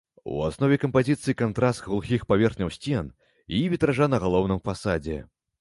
У 0.35 0.37
аснове 0.45 0.77
кампазіцыі 0.83 1.35
кантраст 1.41 1.83
глухіх 1.89 2.25
паверхняў 2.33 2.73
сцен 2.79 3.13
і 3.59 3.63
вітража 3.75 4.11
на 4.15 4.25
галоўным 4.27 4.65
фасадзе. 4.71 5.25